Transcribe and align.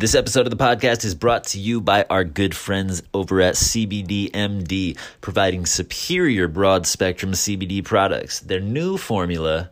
This 0.00 0.14
episode 0.14 0.46
of 0.46 0.50
the 0.50 0.56
podcast 0.56 1.04
is 1.04 1.14
brought 1.14 1.44
to 1.48 1.58
you 1.58 1.78
by 1.78 2.06
our 2.08 2.24
good 2.24 2.56
friends 2.56 3.02
over 3.12 3.42
at 3.42 3.54
CBDMD, 3.54 4.96
providing 5.20 5.66
superior 5.66 6.48
broad 6.48 6.86
spectrum 6.86 7.32
CBD 7.32 7.84
products. 7.84 8.40
Their 8.40 8.60
new 8.60 8.96
formula 8.96 9.70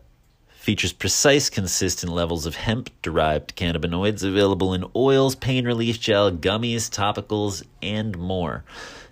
features 0.49 0.93
precise, 0.93 1.49
consistent 1.49 2.11
levels 2.11 2.45
of 2.45 2.53
hemp 2.53 2.91
derived 3.01 3.55
cannabinoids 3.55 4.23
available 4.23 4.75
in 4.75 4.85
oils, 4.95 5.33
pain 5.33 5.65
relief 5.65 5.99
gel, 5.99 6.31
gummies, 6.31 6.91
topicals, 6.91 7.63
and 7.81 8.15
more. 8.15 8.63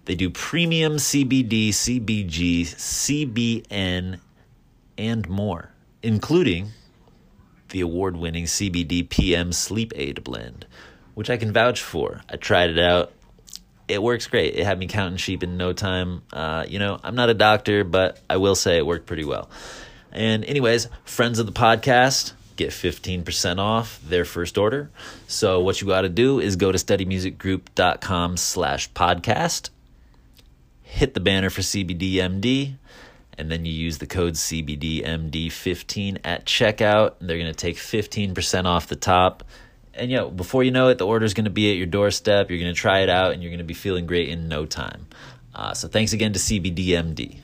They 0.06 0.14
do 0.14 0.30
premium 0.30 0.98
CBD, 0.98 1.70
CBG, 1.70 2.62
CBN, 2.62 4.20
and 5.00 5.28
more, 5.28 5.72
including 6.04 6.73
the 7.70 7.81
award 7.81 8.18
winning 8.18 8.45
CBD 8.45 9.09
PM 9.09 9.52
Sleep 9.52 9.92
Aid 9.95 10.23
blend 10.23 10.68
which 11.18 11.32
I 11.32 11.38
can 11.38 11.52
vouch 11.52 11.82
for. 11.82 12.22
I 12.30 12.36
tried 12.36 12.70
it 12.70 12.78
out. 12.78 13.12
It 13.88 14.04
works 14.04 14.28
great. 14.28 14.54
It 14.54 14.64
had 14.64 14.78
me 14.78 14.86
counting 14.86 15.18
sheep 15.18 15.42
in 15.42 15.58
no 15.58 15.74
time. 15.74 16.22
Uh, 16.32 16.64
you 16.68 16.78
know, 16.78 17.00
I'm 17.04 17.16
not 17.16 17.32
a 17.32 17.34
doctor, 17.34 17.84
but 17.84 18.20
I 18.30 18.38
will 18.38 18.54
say 18.54 18.78
it 18.78 18.86
worked 18.86 19.08
pretty 19.08 19.26
well. 19.26 19.50
And, 20.12 20.46
anyways, 20.46 20.90
friends 21.06 21.40
of 21.40 21.48
the 21.48 21.52
podcast 21.52 22.34
get 22.56 22.70
15% 22.70 23.58
off 23.58 24.00
their 24.08 24.26
first 24.26 24.59
order. 24.59 24.92
So, 25.26 25.59
what 25.59 25.82
you 25.82 25.88
got 25.88 26.02
to 26.02 26.09
do 26.09 26.40
is 26.40 26.56
go 26.56 26.72
to 26.72 26.78
studymusicgroup.com 26.78 28.38
slash 28.38 28.92
podcast, 28.92 29.72
hit 30.84 31.16
the 31.16 31.20
banner 31.20 31.50
for 31.50 31.62
CBDMD, 31.62 32.76
and 33.40 33.50
then 33.50 33.66
you 33.66 33.74
use 33.74 33.98
the 33.98 34.06
code 34.06 34.36
CBDMD15 34.36 36.20
at 36.24 36.46
checkout. 36.46 37.20
And 37.20 37.28
they're 37.28 37.40
going 37.40 37.52
to 37.52 37.58
take 37.58 37.78
15% 37.78 38.66
off 38.66 38.86
the 38.86 38.96
top 38.96 39.44
and 39.98 40.12
you 40.12 40.17
know, 40.17 40.30
before 40.30 40.64
you 40.64 40.72
know 40.72 40.90
it, 40.90 40.98
the 40.98 41.06
order 41.06 41.26
is 41.26 41.34
going 41.34 41.45
to 41.45 41.52
be 41.52 41.72
at 41.72 41.78
your 41.78 41.88
doorstep. 41.88 42.50
You're 42.50 42.59
going 42.59 42.73
to 42.73 42.80
try 42.80 43.00
it 43.00 43.09
out, 43.09 43.34
and 43.34 43.42
you're 43.42 43.52
going 43.52 43.59
to 43.59 43.66
be 43.66 43.73
feeling 43.73 44.06
great 44.06 44.30
in 44.30 44.48
no 44.48 44.66
time. 44.66 45.08
Uh, 45.53 45.73
so 45.73 45.88
thanks 45.88 46.14
again 46.14 46.34
to 46.34 46.40
CBDMD. 46.40 47.40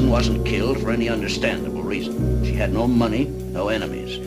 Wasn't 0.00 0.46
killed 0.46 0.80
for 0.80 0.90
any 0.90 1.08
understandable 1.08 1.82
reason. 1.82 2.44
She 2.44 2.52
had 2.52 2.72
no 2.72 2.86
money, 2.86 3.24
no 3.24 3.68
enemies. 3.68 4.18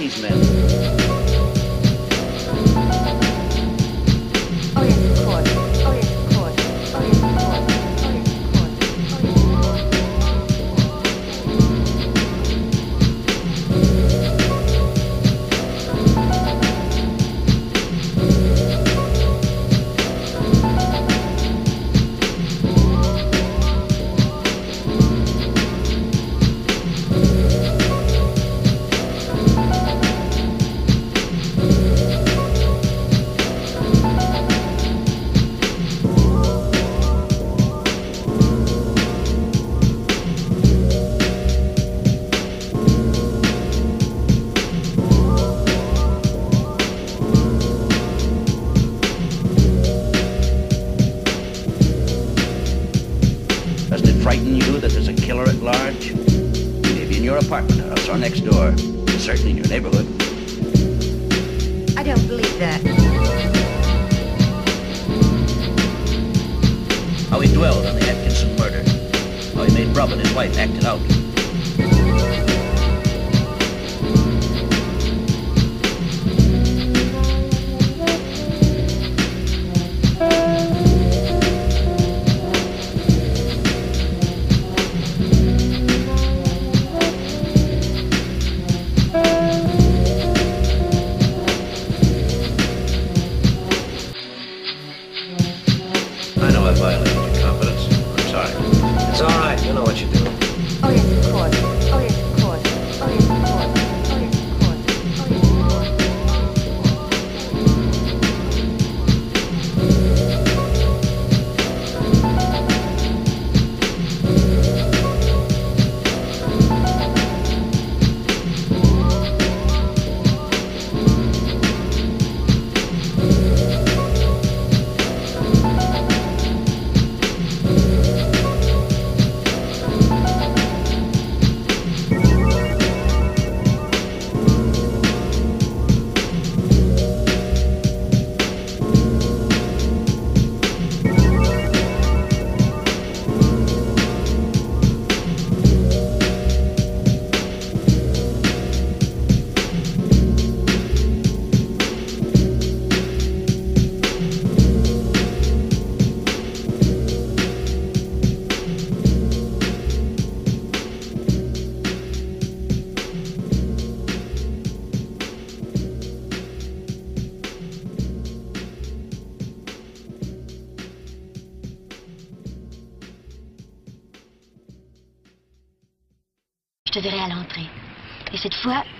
These 0.00 0.22
men. 0.22 0.49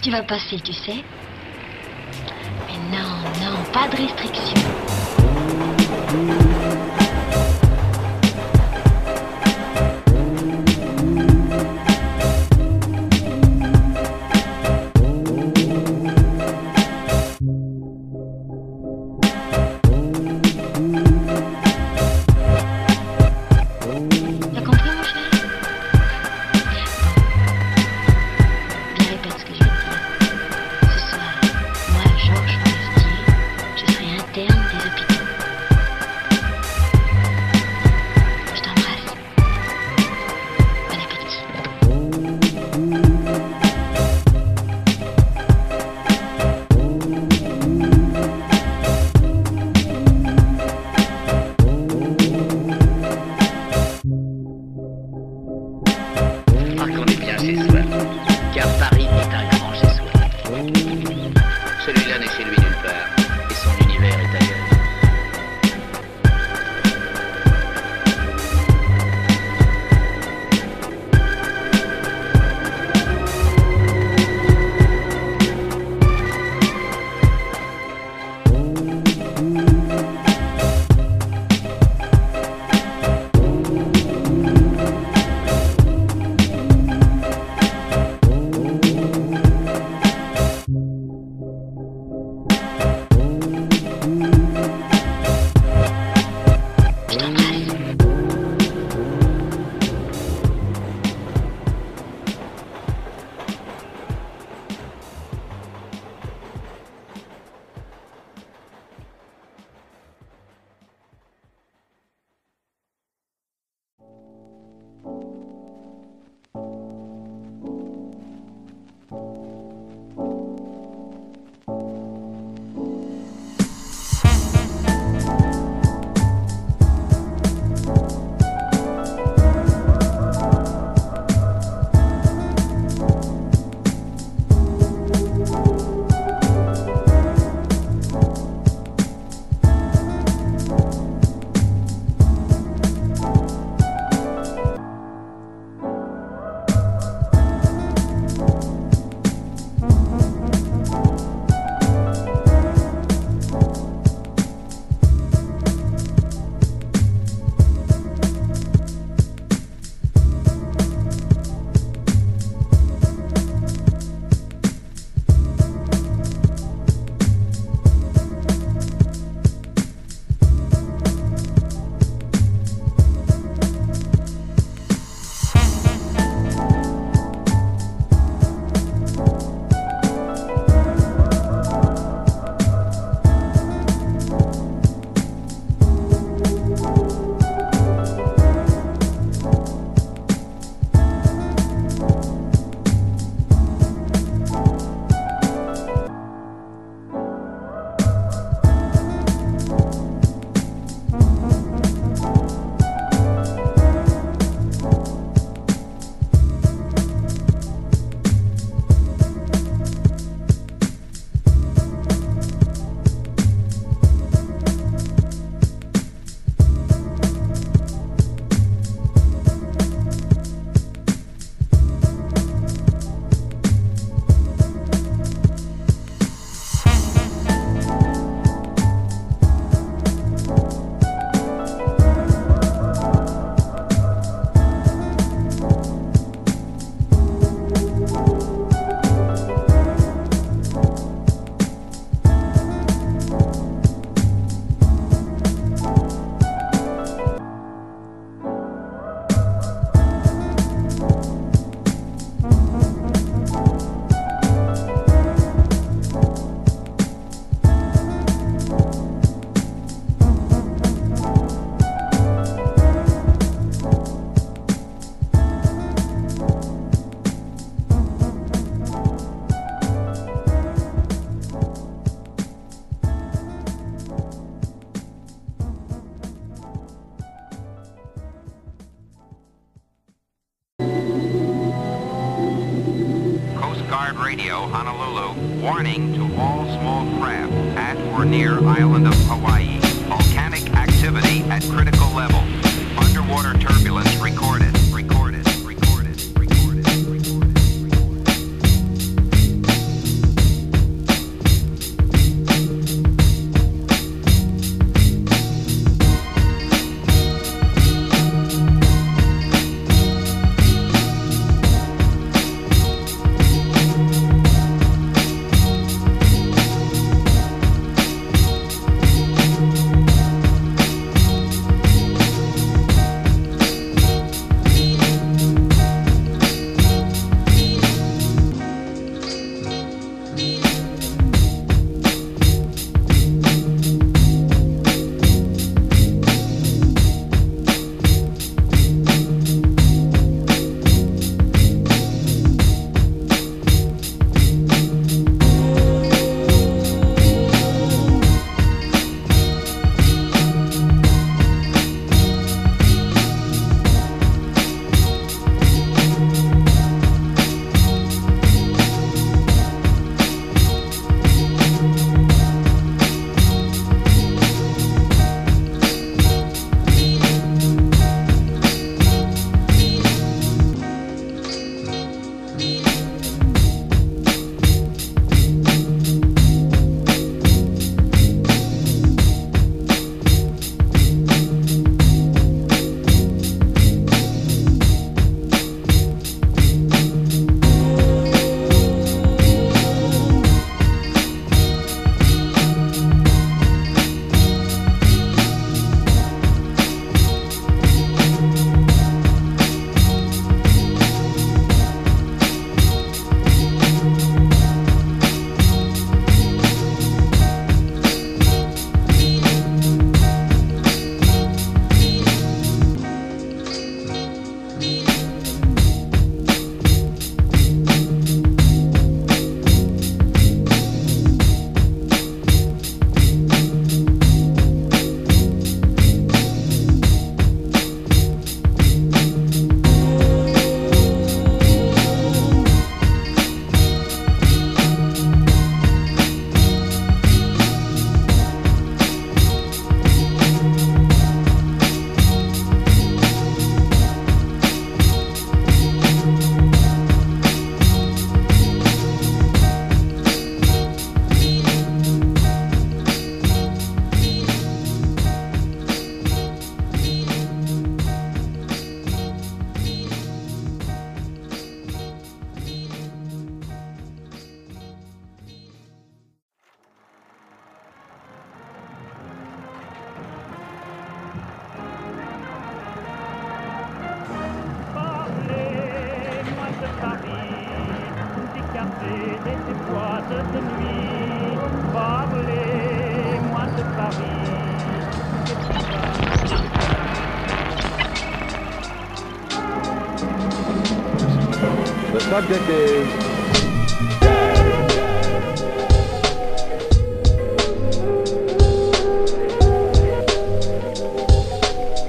Tu 0.02 0.10
vas 0.10 0.22
passer, 0.22 0.58
tu 0.60 0.72
sais. 0.72 1.04
Mais 2.66 2.96
non, 2.96 3.20
non, 3.38 3.62
pas 3.70 3.86
de 3.88 3.96
restriction. 3.96 4.56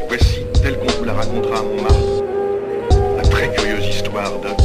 Voici, 0.07 0.45
telle 0.63 0.77
qu'on 0.79 0.87
vous 0.87 1.03
la 1.03 1.13
racontera 1.13 1.59
à 1.59 1.61
Montmartre, 1.61 2.23
la 3.17 3.23
très 3.23 3.53
curieuse 3.53 3.85
histoire 3.87 4.39
d'un 4.39 4.60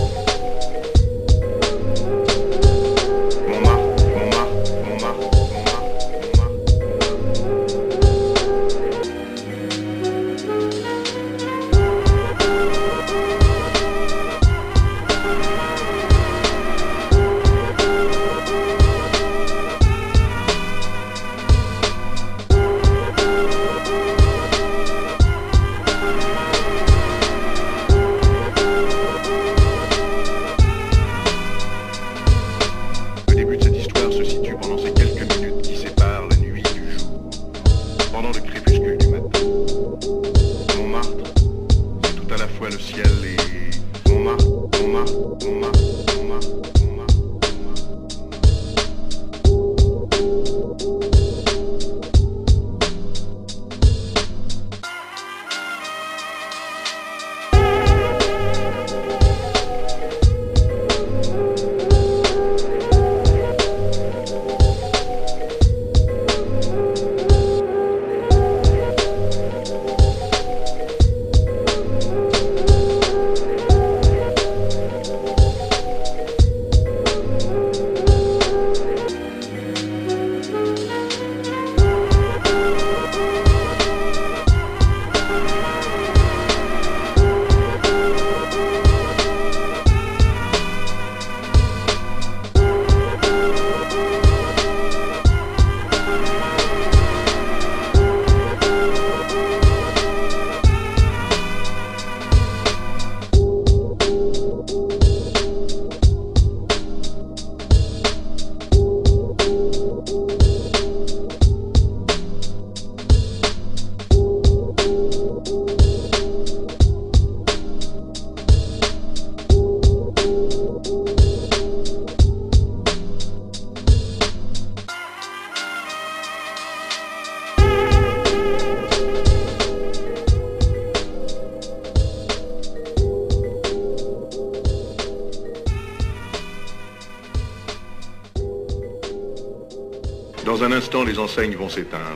enseignes 141.77 142.16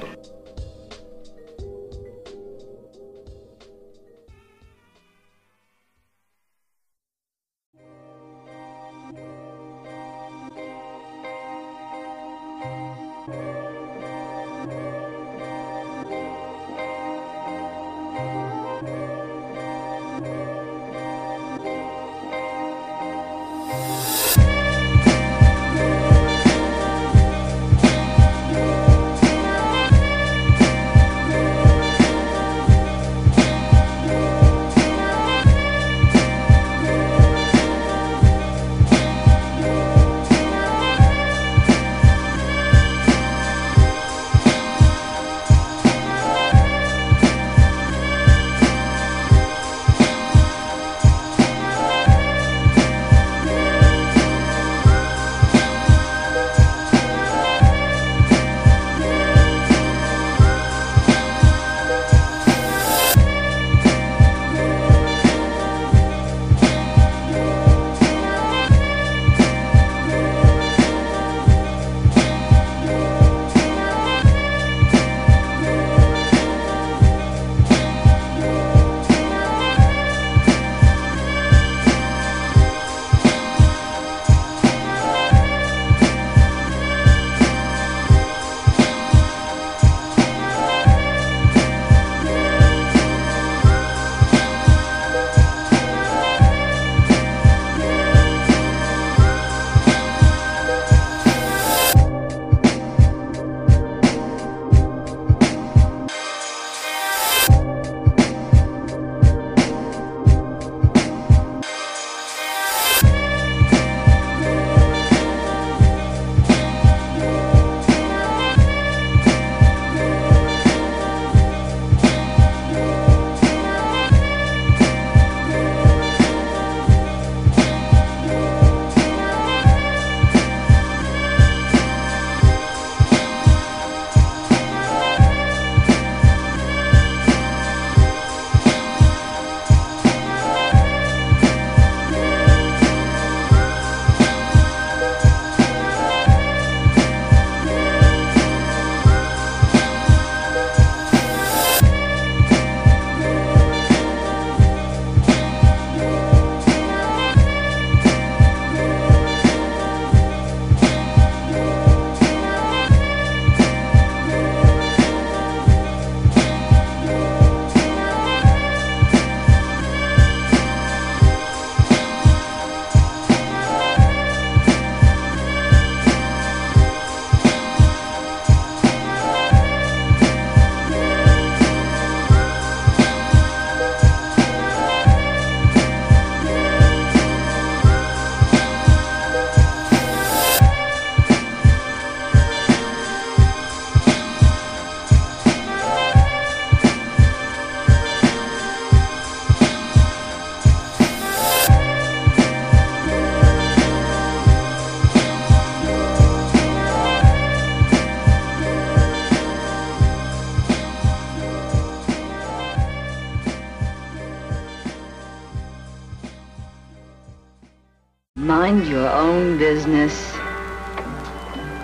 Mind 218.71 218.87
your 218.87 219.09
own 219.09 219.59
business. 219.59 220.31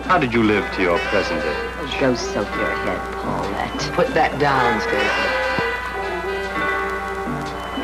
How 0.06 0.18
did 0.18 0.32
you 0.32 0.44
live 0.44 0.64
to 0.76 0.82
your 0.82 1.00
present 1.10 1.40
age? 1.40 1.72
Oh, 1.80 1.96
go 1.98 2.14
soak 2.14 2.46
your 2.54 2.70
head, 2.70 3.00
Paulette. 3.16 3.92
Put 3.94 4.14
that 4.14 4.38
down, 4.38 4.80
Stacy. 4.80 5.02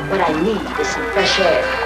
What 0.09 0.21
I 0.21 0.41
need 0.41 0.79
is 0.79 0.87
some 0.87 1.03
fresh 1.11 1.37
air. 1.41 1.82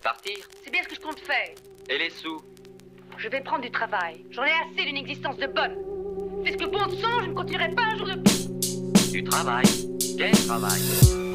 Partir. 0.00 0.36
C'est 0.64 0.70
bien 0.70 0.82
ce 0.82 0.88
que 0.88 0.94
je 0.94 1.00
compte 1.00 1.20
faire. 1.20 1.54
Et 1.88 1.98
les 1.98 2.10
sous 2.10 2.42
Je 3.18 3.28
vais 3.28 3.40
prendre 3.40 3.62
du 3.62 3.70
travail. 3.70 4.24
J'en 4.30 4.44
ai 4.44 4.50
assez 4.50 4.84
d'une 4.84 4.96
existence 4.96 5.36
de 5.36 5.46
bonne. 5.46 5.76
Fais 6.44 6.52
ce 6.52 6.56
que 6.56 6.64
bon 6.64 6.84
te 6.86 6.96
semble, 6.96 7.24
je 7.24 7.28
ne 7.30 7.34
continuerai 7.34 7.70
pas 7.74 7.82
un 7.82 7.96
jour 7.98 8.06
de 8.06 8.14
plus. 8.14 9.10
Du 9.12 9.24
travail. 9.24 9.64
Quel 10.16 10.32
travail 10.32 11.29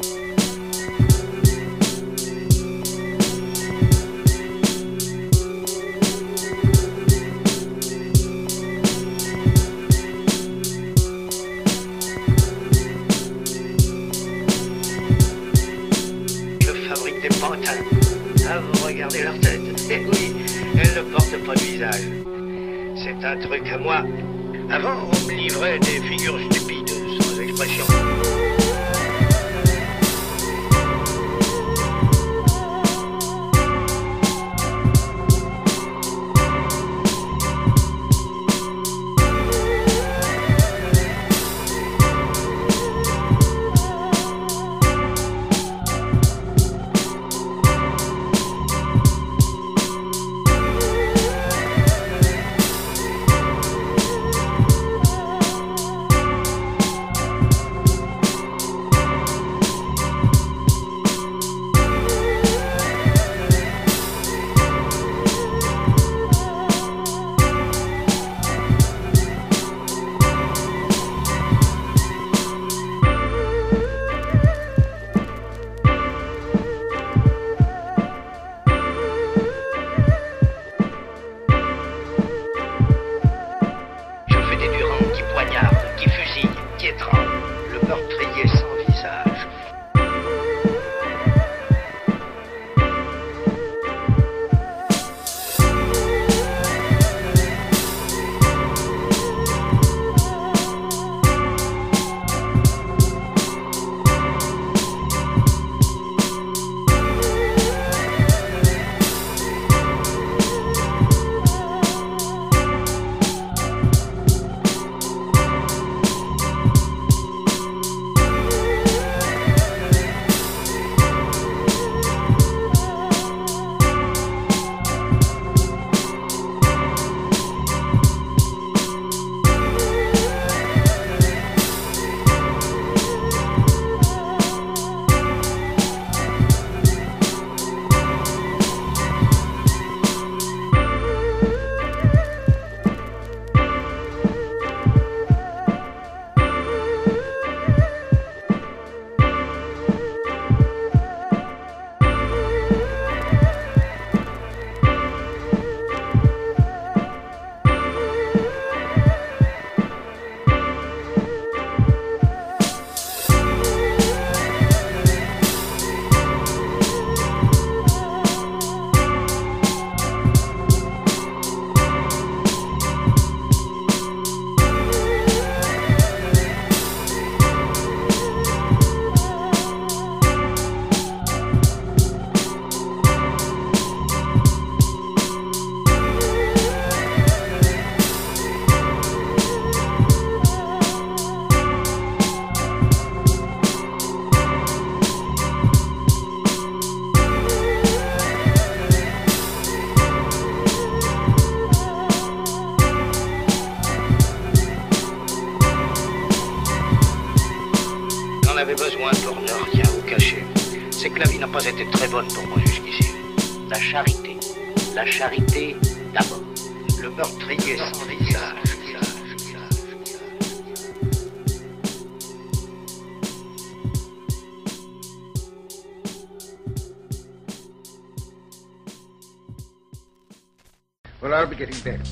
C'est 21.78 23.22
un 23.22 23.36
truc 23.36 23.70
à 23.70 23.76
moi. 23.76 24.02
Avant, 24.70 25.10
on 25.12 25.26
me 25.26 25.34
livrait 25.34 25.78
des 25.78 26.00
figures 26.00 26.38
stupides, 26.50 26.88
sans 26.88 27.38
expression. 27.38 27.84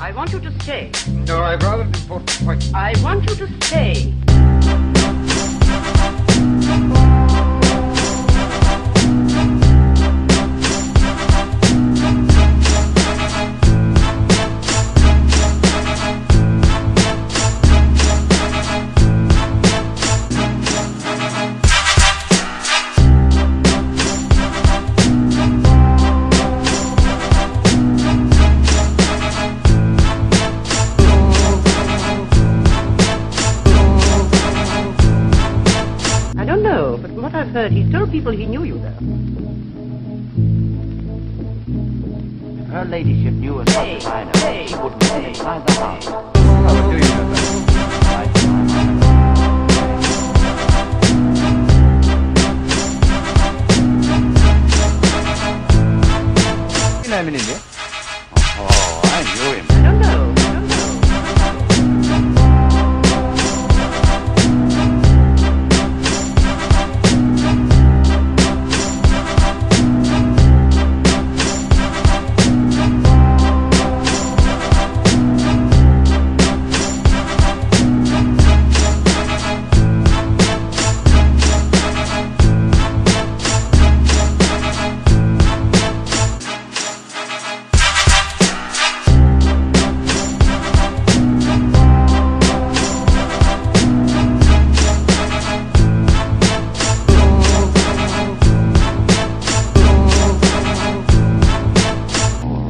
I 0.01 0.11
want 0.11 0.32
you 0.32 0.43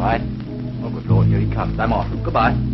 right. 0.05 0.21
Oh, 0.83 0.91
good 0.91 1.07
Lord, 1.09 1.27
here 1.29 1.41
he 1.41 1.51
comes. 1.51 1.81
I'm 1.81 1.93
off. 1.93 2.11
Goodbye. 2.23 2.74